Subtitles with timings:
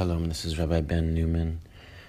[0.00, 1.60] Shalom, this is Rabbi Ben Newman.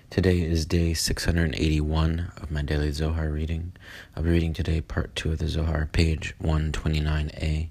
[0.09, 3.73] Today is day 681 of my daily Zohar reading.
[4.15, 7.67] I'll be reading today part 2 of the Zohar, page 129a,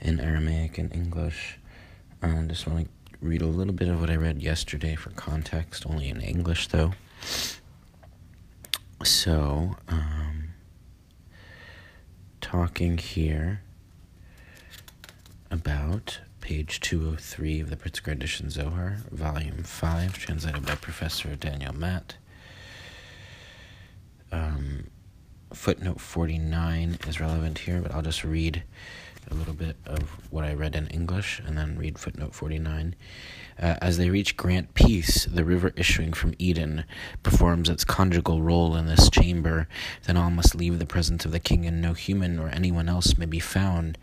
[0.00, 1.60] in Aramaic and English.
[2.20, 5.86] I just want to read a little bit of what I read yesterday for context,
[5.86, 6.94] only in English though.
[9.04, 10.48] So, um,
[12.40, 13.62] talking here
[15.48, 22.16] about page 203 of the Pritzker Edition Zohar, volume 5, translated by Professor Daniel Matt.
[24.32, 24.88] Um,
[25.52, 28.62] footnote 49 is relevant here, but I'll just read
[29.30, 32.94] a little bit of what I read in English and then read footnote 49.
[33.58, 36.84] Uh, as they reach Grant Peace, the river issuing from Eden
[37.22, 39.68] performs its conjugal role in this chamber.
[40.06, 43.18] Then all must leave the presence of the king, and no human or anyone else
[43.18, 43.98] may be found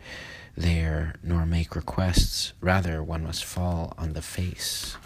[0.58, 2.52] there nor make requests.
[2.60, 4.96] Rather, one must fall on the face.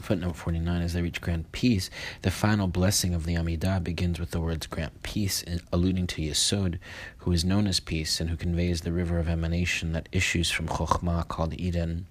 [0.00, 1.90] Footnote 49 As they reach Grant Peace,
[2.22, 6.78] the final blessing of the Amidah begins with the words Grant Peace, alluding to Yesod,
[7.18, 10.68] who is known as peace and who conveys the river of emanation that issues from
[10.68, 12.06] Chokhmah called Eden.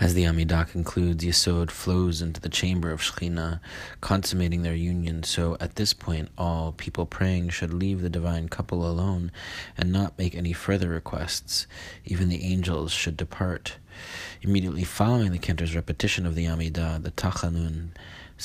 [0.00, 3.60] As the Amidah concludes, Yesod flows into the chamber of Shekhinah,
[4.00, 5.22] consummating their union.
[5.22, 9.30] So at this point, all people praying should leave the divine couple alone
[9.76, 11.66] and not make any further requests.
[12.04, 13.76] Even the angels should depart.
[14.42, 17.90] Immediately following the cantor's repetition of the Amidah, the Tachanun,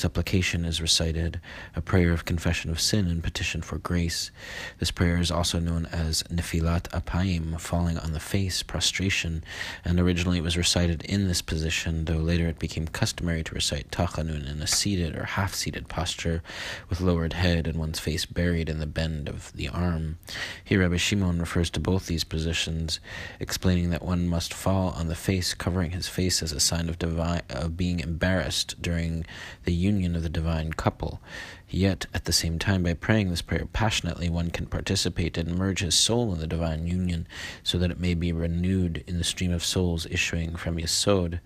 [0.00, 1.42] Supplication is recited,
[1.76, 4.30] a prayer of confession of sin and petition for grace.
[4.78, 9.44] This prayer is also known as Nefilat Apayim, falling on the face, prostration,
[9.84, 13.90] and originally it was recited in this position, though later it became customary to recite
[13.90, 16.42] Tachanun in a seated or half seated posture,
[16.88, 20.16] with lowered head and one's face buried in the bend of the arm.
[20.64, 23.00] Here Rabbi Shimon refers to both these positions,
[23.38, 26.98] explaining that one must fall on the face, covering his face as a sign of,
[26.98, 29.26] divine, of being embarrassed during
[29.64, 31.20] the union of the divine couple.
[31.68, 35.80] Yet, at the same time, by praying this prayer passionately, one can participate and merge
[35.80, 37.26] his soul in the divine union
[37.64, 41.40] so that it may be renewed in the stream of souls issuing from Yesod.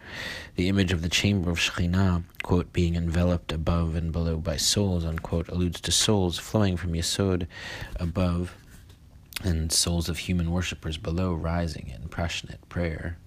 [0.56, 5.04] The image of the chamber of Shekhinah, quote, being enveloped above and below by souls,
[5.04, 7.46] unquote, alludes to souls flowing from Yesod
[7.96, 8.56] above
[9.42, 13.18] and souls of human worshippers below rising in passionate prayer.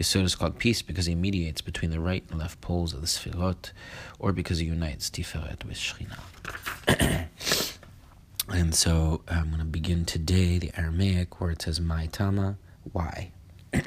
[0.00, 3.06] Yesod is called peace because he mediates between the right and left poles of the
[3.06, 3.72] Sfirot,
[4.18, 7.28] or because he unites Tiferet with Shekhinah.
[8.48, 12.56] and so I'm going to begin today the Aramaic where it says my tama,
[12.92, 13.32] why.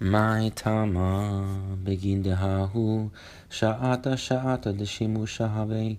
[0.00, 3.10] my tama begin dehahu
[3.50, 5.98] sha'ata sha'ata deshimu shahave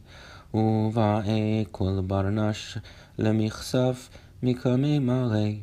[0.52, 2.82] uva'e kol barnash
[3.20, 4.10] lemichsaf
[4.42, 5.62] mikame malei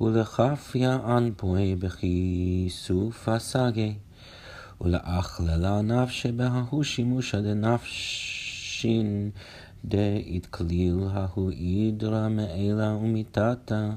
[0.00, 3.94] ולכפיה אנפוי בכיסוף הסגי,
[4.80, 9.30] ולאכללה נפשי בההוא שימושה דנפשין
[9.84, 13.90] דאיתכליל ההוא אידרא מעילה ומיתתה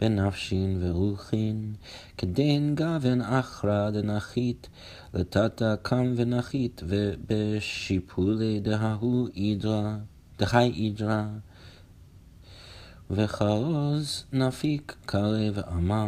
[0.00, 1.74] בנפשין ורוחין,
[2.18, 4.68] כדין גוון אחרא דנחית,
[5.14, 9.96] לטאטה קם ונחית, ובשיפולי דההוא אידרא,
[10.38, 11.24] דהי אידרא
[13.14, 16.06] וחרוז נפיק קרא ואמר,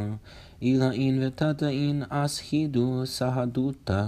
[0.63, 4.05] אילאין ותתאין אס הידו סהדותא,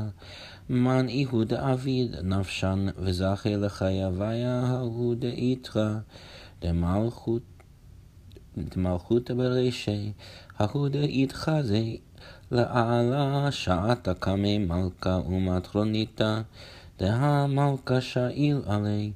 [0.70, 5.94] מן איהו דאביד נפשן וזכה לחייביה ההוא דאיתרא,
[6.62, 7.42] דמלכות
[8.58, 10.12] דמלכות ברשי,
[10.58, 11.98] ההוא דאיתחזי,
[12.50, 16.40] לעלה שעתה קמי מלכה ומטרוניתא,
[16.98, 19.12] דהמלכה שאיל עלי.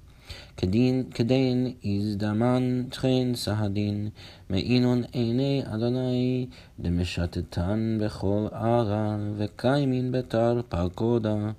[0.56, 4.08] כדין, כדין הזדמן תכן סהדין,
[4.50, 6.46] מעינון עיני אדוני,
[6.80, 11.50] דמשתתן בכל ערה, וקיימין בתר פרקודה,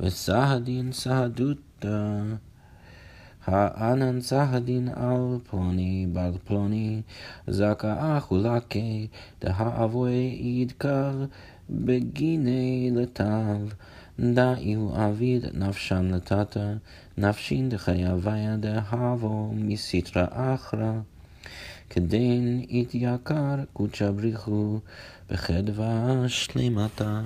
[0.00, 2.22] וסהדין סהדותא.
[3.50, 7.02] האנן סהדין על פלוני בר פלוני,
[7.46, 9.06] זכאה חולקי,
[9.40, 11.24] דהאבוי ידקר
[11.70, 13.58] בגיני לטב.
[14.19, 16.73] דאיהו אביד נפשן לטאטה,
[17.17, 20.93] נפשין דחייביה דהבו מסתרא אחרא.
[21.89, 24.79] כדין יתייקר קודשא בריחו
[25.29, 27.21] בחדווה שלמתה.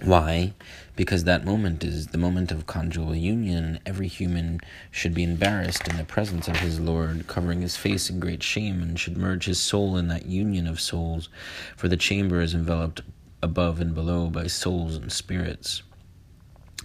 [0.00, 0.52] Why?
[0.96, 3.80] Because that moment is the moment of conjugal union.
[3.84, 4.60] Every human
[4.92, 8.80] should be embarrassed in the presence of his Lord, covering his face in great shame,
[8.80, 11.28] and should merge his soul in that union of souls,
[11.76, 13.00] for the chamber is enveloped
[13.43, 15.83] above and below by souls and spirits.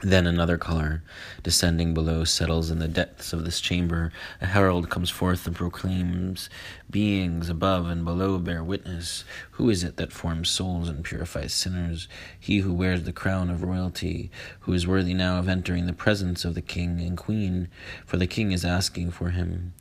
[0.03, 1.03] Then another color,
[1.43, 4.13] descending below, settles in the depths of this chamber.
[4.41, 6.49] A herald comes forth and proclaims,
[6.89, 9.25] Beings above and below bear witness.
[9.53, 12.07] Who is it that forms souls and purifies sinners?
[12.39, 14.31] He who wears the crown of royalty,
[14.61, 17.69] who is worthy now of entering the presence of the king and queen,
[18.07, 19.75] for the king is asking for him.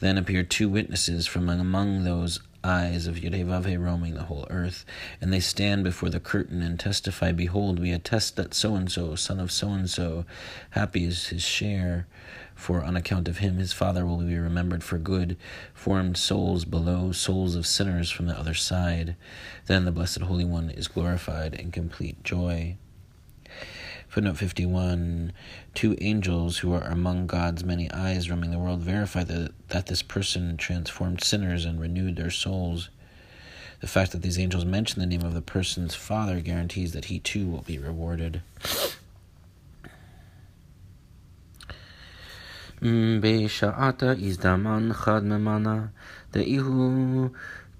[0.00, 4.84] Then appear two witnesses from among those eyes of Yudevave roaming the whole earth,
[5.20, 9.14] and they stand before the curtain and testify, Behold, we attest that so and so,
[9.14, 10.24] son of so and so,
[10.70, 12.06] happy is his share,
[12.54, 15.36] for on account of him his father will be remembered for good,
[15.74, 19.16] formed souls below, souls of sinners from the other side.
[19.66, 22.76] Then the Blessed Holy One is glorified in complete joy.
[24.11, 25.33] Footnote 51
[25.73, 30.01] Two angels who are among God's many eyes roaming the world verify that, that this
[30.01, 32.89] person transformed sinners and renewed their souls.
[33.79, 37.19] The fact that these angels mention the name of the person's father guarantees that he
[37.19, 38.41] too will be rewarded.
[43.21, 45.85] בשעת הזדמן חד ממנה,
[46.33, 47.29] דאיהו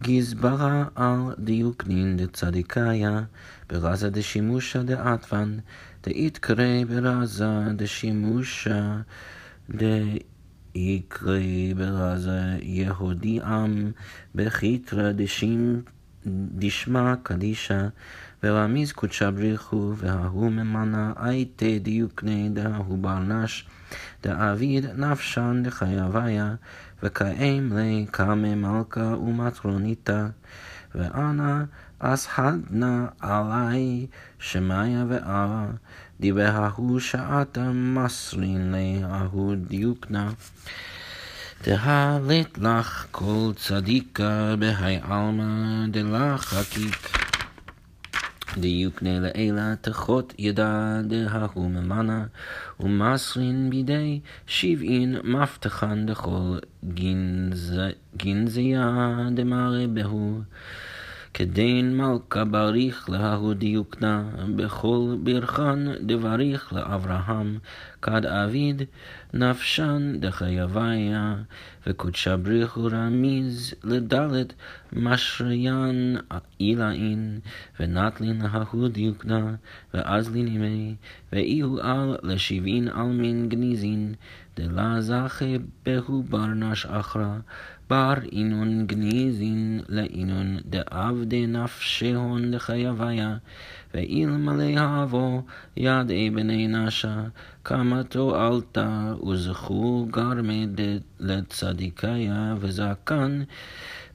[0.04, 3.22] גזברה על דיוקנין דצדיקיה,
[3.70, 5.58] ברזה דשימושה דעטבן,
[6.03, 8.97] דאיתקרי ברזה דשימושה
[10.75, 13.91] דאיקרי ברזה יהודי עם
[14.35, 15.13] בחיתרא
[16.27, 17.89] דשמא קדישא
[18.43, 23.67] ורמיז קודשא בריחו וההוא ממנה הייתי דיוקני דההוא ברנש
[24.23, 26.55] דאביד נפשן דחייביה
[27.03, 30.27] וקאם לי קמא מלכה ומטרוניתא
[30.95, 31.63] ואנא
[32.05, 34.07] אסהדנה עלי
[34.39, 35.67] שמיה וארה
[36.21, 40.31] דיבההוא שעתה מסרין לההוא דיוקנה
[41.67, 47.09] דהלת לך כל צדיקה בהי עלמא דלה חקיק
[48.59, 52.25] דיוקנה לעילה תחות ידע דההוא ממנה
[52.81, 56.59] ומסרין בידי שבעין מפתחן דכל
[58.17, 60.41] גנזיה דמרי בהו
[61.35, 64.25] כדין מלכה בריך להוא דיוקנה,
[64.57, 67.59] בכל ברכן דבריך לאברהם,
[68.03, 68.83] כד אביד
[69.35, 71.35] נפשן דחייביה,
[71.87, 74.53] וקודשה בריך הוא רמיז לדלת,
[74.93, 76.17] משריין
[76.59, 77.41] עילאין,
[77.81, 79.55] ונטלין ההוא דיוקנה,
[79.95, 80.63] ואזלין
[81.33, 84.15] ואי הוא על לשבעין עלמין גניזין,
[84.57, 85.45] דלה זכה
[85.87, 87.37] בהו ברנש אחרא,
[87.91, 93.37] בר אינון גניזין לאינון דעבדי נפשהון לחייביה,
[93.95, 95.43] ואילמלא האבו
[95.77, 97.25] ידעי בני נשה,
[97.63, 100.67] קמתו עלתה וזכו גרמי
[101.21, 103.43] לצד צדיקיה וזעקן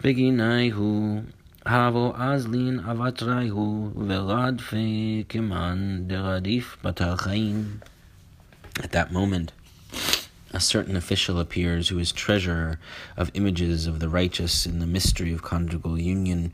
[0.03, 1.21] בגיני הוא,
[1.65, 7.63] הבו אז לין אבטרי הוא, ורד פי כמן דרדיף בתר חיים.
[8.79, 9.56] At that moment,
[10.53, 12.79] a certain official appears who is treasurer
[13.15, 16.53] of images of the righteous in the mystery of conjugal union,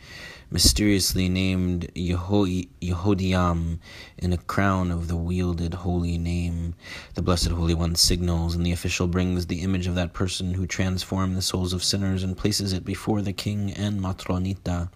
[0.50, 3.80] mysteriously named Yehodiam
[4.18, 6.76] in a crown of the wielded holy name.
[7.16, 10.66] The Blessed Holy One signals, and the official brings the image of that person who
[10.66, 14.90] transformed the souls of sinners and places it before the king and Matronita.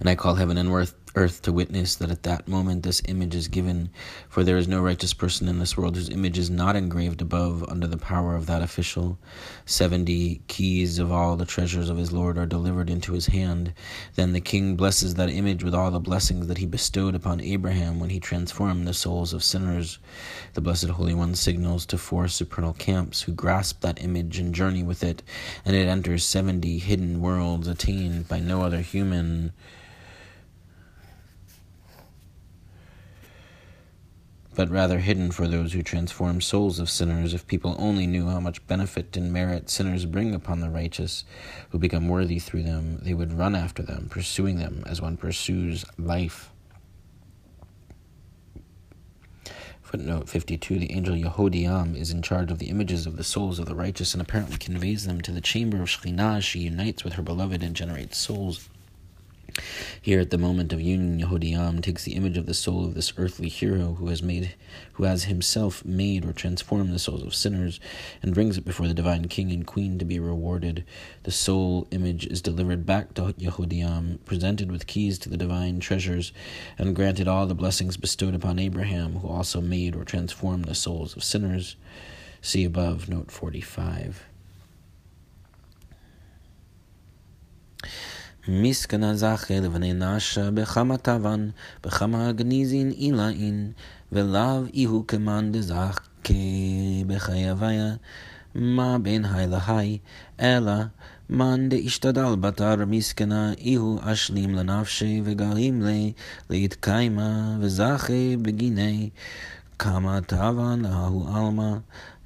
[0.00, 3.34] And I call heaven and earth earth to witness that at that moment this image
[3.34, 3.90] is given,
[4.28, 7.64] for there is no righteous person in this world whose image is not engraved above
[7.68, 9.18] under the power of that official.
[9.66, 13.74] Seventy keys of all the treasures of his Lord are delivered into his hand.
[14.14, 18.00] Then the king blesses that image with all the blessings that he bestowed upon Abraham
[18.00, 19.98] when he transformed the souls of sinners.
[20.54, 24.82] The Blessed Holy One signals to four supernal camps who grasp that image and journey
[24.82, 25.22] with it,
[25.64, 29.52] and it enters seventy hidden worlds attained by no other human.
[34.54, 37.32] But rather hidden for those who transform souls of sinners.
[37.32, 41.24] If people only knew how much benefit and merit sinners bring upon the righteous
[41.70, 45.84] who become worthy through them, they would run after them, pursuing them as one pursues
[45.98, 46.50] life.
[49.80, 53.66] Footnote 52 The angel Yehodiam is in charge of the images of the souls of
[53.66, 56.42] the righteous and apparently conveys them to the chamber of Shekhinah.
[56.42, 58.70] She unites with her beloved and generates souls.
[60.00, 63.12] Here at the moment of union, Yehodiam takes the image of the soul of this
[63.16, 64.54] earthly hero who has made
[64.94, 67.78] who has himself made or transformed the souls of sinners
[68.22, 70.84] and brings it before the divine king and queen to be rewarded.
[71.24, 76.32] The soul image is delivered back to Yehodiam, presented with keys to the divine treasures,
[76.78, 81.16] and granted all the blessings bestowed upon Abraham, who also made or transformed the souls
[81.16, 81.76] of sinners.
[82.40, 84.24] See above, note 45.
[88.48, 91.48] מסכנה זכה לבני נשה בכמה טבן,
[91.84, 93.72] בכמה גניזין אילאין,
[94.12, 96.00] ולאו איהו כמאן דזכה
[97.06, 97.94] בחייביה,
[98.54, 99.98] מה בין היי להי,
[100.40, 100.72] אלא
[101.30, 106.12] מאן דאשתדל בתר מסכנה איהו אשלים לנפשי וגרים לי
[106.50, 109.10] להתקיימה וזכה בגיני.
[109.78, 111.72] כמה טבן להוא עלמא?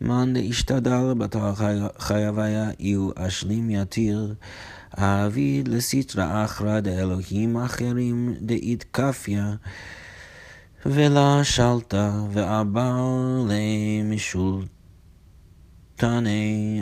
[0.01, 1.55] מאן דאשתדל בתר
[1.99, 4.35] חייביה איהו אשלים יתיר
[4.97, 9.55] אביד לסטרא אחרא דאלוהים אחרים דאיתקפיה
[10.87, 14.69] ולה שלטה ועבל למשולת
[15.97, 16.31] תנא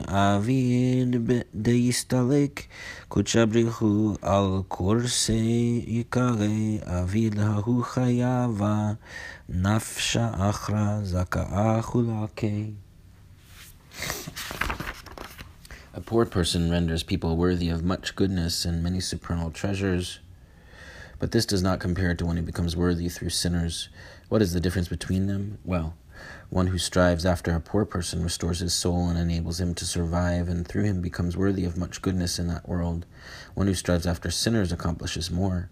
[0.06, 1.16] אביד
[1.54, 2.62] דייסתלק
[3.08, 6.46] קודשא בריחו על קורסי יקרא.
[6.82, 8.92] אביד ההוא חייבה
[9.48, 12.70] נפשה אחרא זכאה חולקי
[15.96, 20.18] A poor person renders people worthy of much goodness and many supernal treasures.
[21.20, 23.90] But this does not compare to one who becomes worthy through sinners.
[24.28, 25.58] What is the difference between them?
[25.64, 25.94] Well,
[26.50, 30.48] one who strives after a poor person restores his soul and enables him to survive,
[30.48, 33.06] and through him becomes worthy of much goodness in that world.
[33.54, 35.70] One who strives after sinners accomplishes more.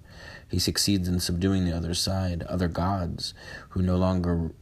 [0.49, 3.35] He succeeds in subduing the other side, other gods,
[3.71, 4.53] who no longer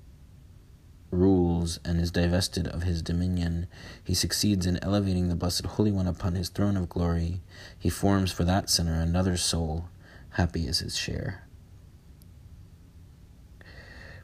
[1.10, 3.66] rules and is divested of his dominion.
[4.02, 7.40] He succeeds in elevating the Blessed Holy One upon his throne of glory.
[7.78, 9.88] He forms for that sinner another soul.
[10.30, 11.44] Happy is his share.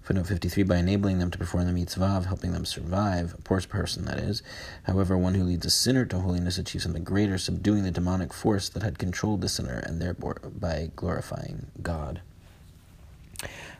[0.06, 3.60] Footnote 53 By enabling them to perform the mitzvah of helping them survive, a poor
[3.62, 4.40] person that is.
[4.84, 8.68] However, one who leads a sinner to holiness achieves something greater, subduing the demonic force
[8.68, 12.20] that had controlled the sinner and thereby glorifying God.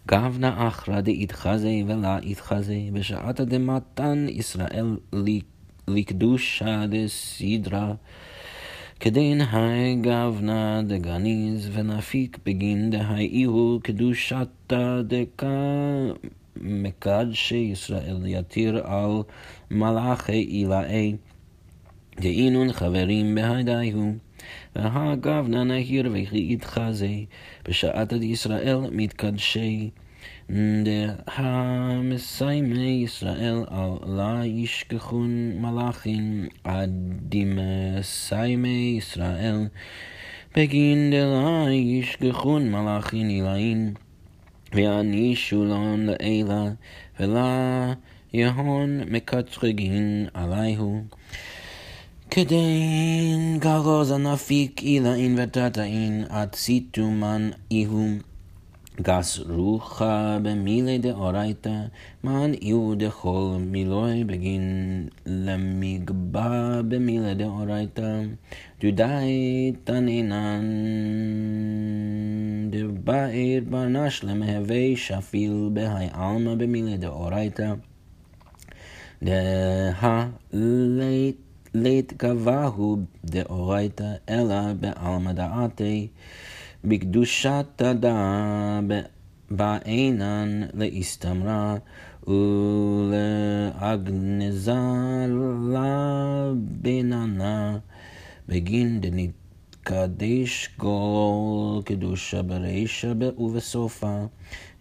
[0.07, 4.97] גבנה אחרא דאיתחזה ולה איתחזה, בשעת דמתן ישראל
[5.89, 7.95] לקדושה דסדרה.
[9.01, 15.47] כדין היי גבנה דגניז ונפיק בגין דהי איהו קדושתה דקה
[16.57, 19.23] מקדשי ישראל יתיר על
[19.71, 21.17] מלאכי עילאי
[22.21, 23.35] דאינון חברים
[24.77, 27.09] בהדיהו והגבנה נהיר וכי יתחזה
[27.69, 29.91] בשעת ישראל מתקדשי
[31.27, 37.75] דהמסיימי ישראל על לה ישכחון מלאכין עדימסיימי
[38.99, 39.67] ישראל
[40.57, 43.95] בגין דלה ישכחון מלאכין עילאין
[44.75, 46.65] ויענישו לון לעילה
[47.21, 47.93] ולה
[48.33, 51.05] יהון מקצרגין עליהו
[52.31, 58.19] כדין גרוז נפיק עילאין ותתאין עד סיתומן איהום.
[59.01, 61.81] גס רוחה במילי דאורייתא,
[62.25, 68.23] מן איהו דכל מילוי בגין למגבה במילי דאורייתא,
[68.81, 70.65] דודאי תנינן
[72.71, 77.73] דבעיר ברנש למהווה שפיל בהי עלמא במילי דאורייתא,
[79.23, 79.33] דה
[81.83, 86.09] לית גבהו דאורייתא, אלא בעלמא דעתי,
[86.85, 88.81] בקדושת תדע
[89.51, 91.77] בעינן להסתמרה
[93.87, 94.73] ולהגנזה
[95.73, 97.79] לה ביננה
[98.49, 104.25] בגין דנתקדש גול קדושה ברישה ובסופה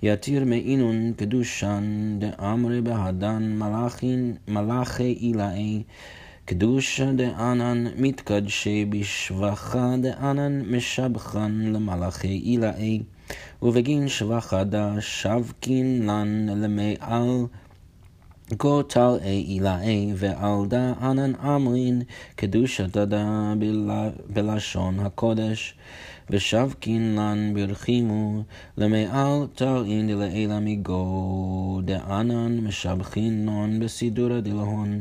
[0.03, 3.59] יתיר מעינון קדושן דאמרי בהדן
[4.47, 5.83] מלאכי עילאי
[6.45, 13.03] קדושה דאנן מתקדשי בשבחה דאנן משבחן למלאכי עילאי,
[13.61, 17.45] ובגין שבחדה שבקין לן למעל
[18.57, 22.01] גוטל עילאי, ועל דאנן אמרין
[22.35, 23.53] קדושה דדה
[24.29, 25.75] בלשון הקודש.
[26.30, 28.42] ושבקין לן ברחימו,
[28.76, 35.00] למעל תרעין דלעילה מגו, דאנן משבחין נון בסידורא דלהון,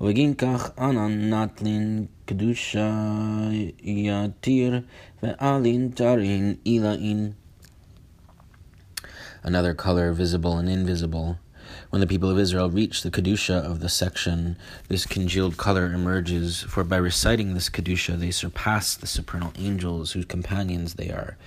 [0.00, 2.90] ובגין כך אנן נטלין קדושה
[3.82, 4.80] יתיר,
[5.22, 7.30] ואלין תרעין עילאין.
[9.42, 11.38] Another color, visible and invisible.
[11.95, 14.57] When the people of Israel reach the Kedusha of the section,
[14.89, 20.25] this congealed color emerges, for by reciting this Kedusha, they surpass the supernal angels whose
[20.25, 21.37] companions they are.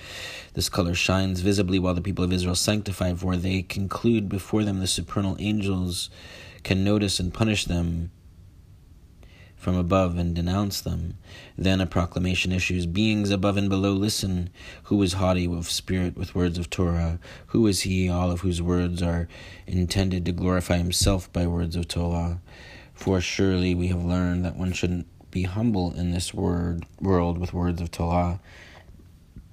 [0.55, 4.81] This color shines visibly while the people of Israel sanctify, for they conclude before them
[4.81, 6.09] the supernal angels
[6.63, 8.11] can notice and punish them
[9.59, 11.19] from above and denounce them.
[11.57, 14.51] Then a proclamation issues Beings above and below, listen.
[14.85, 17.19] Who is haughty of spirit with words of Torah?
[17.49, 19.29] Who is he, all of whose words are
[19.67, 22.41] intended to glorify himself by words of Torah?
[22.95, 27.53] For surely we have learned that one shouldn't be humble in this word world with
[27.53, 28.41] words of Torah.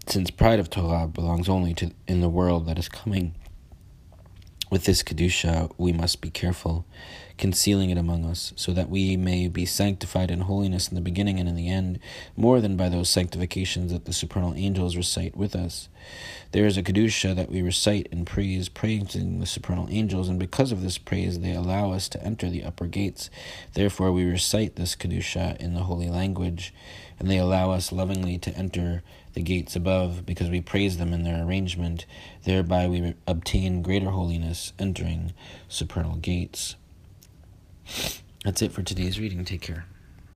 [0.07, 3.33] since pride of Torah belongs only to in the world that is coming.
[4.69, 6.85] With this Kedusha, we must be careful,
[7.37, 11.39] concealing it among us, so that we may be sanctified in holiness in the beginning
[11.39, 11.99] and in the end,
[12.37, 15.89] more than by those sanctifications that the supernal angels recite with us.
[16.51, 20.71] There is a Kedusha that we recite in praise, praising the supernal angels, and because
[20.71, 23.29] of this praise, they allow us to enter the upper gates.
[23.73, 26.73] Therefore, we recite this Kedusha in the holy language,
[27.19, 31.23] and they allow us lovingly to enter the gates above, because we praise them in
[31.23, 32.05] their arrangement.
[32.45, 35.33] Thereby, we obtain greater holiness, entering
[35.67, 36.77] supernal gates.
[38.43, 39.43] That's it for today's reading.
[39.45, 39.85] Take care.